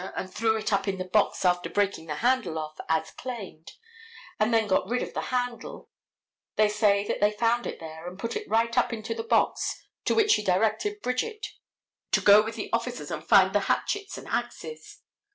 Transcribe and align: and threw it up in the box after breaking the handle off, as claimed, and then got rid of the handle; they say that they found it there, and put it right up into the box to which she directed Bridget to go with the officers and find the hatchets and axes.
and 0.15 0.33
threw 0.33 0.55
it 0.57 0.73
up 0.73 0.87
in 0.87 0.97
the 0.97 1.05
box 1.05 1.45
after 1.45 1.69
breaking 1.69 2.07
the 2.07 2.15
handle 2.25 2.57
off, 2.57 2.75
as 2.89 3.11
claimed, 3.11 3.73
and 4.39 4.51
then 4.51 4.65
got 4.65 4.87
rid 4.89 5.03
of 5.03 5.13
the 5.13 5.21
handle; 5.29 5.91
they 6.55 6.67
say 6.67 7.07
that 7.07 7.21
they 7.21 7.29
found 7.29 7.67
it 7.67 7.79
there, 7.79 8.07
and 8.07 8.17
put 8.17 8.35
it 8.35 8.49
right 8.49 8.75
up 8.79 8.91
into 8.91 9.13
the 9.13 9.21
box 9.21 9.79
to 10.03 10.15
which 10.15 10.31
she 10.31 10.43
directed 10.43 11.03
Bridget 11.03 11.45
to 12.13 12.19
go 12.19 12.41
with 12.41 12.55
the 12.55 12.73
officers 12.73 13.11
and 13.11 13.23
find 13.23 13.53
the 13.53 13.59
hatchets 13.69 14.17
and 14.17 14.27
axes. 14.27 15.03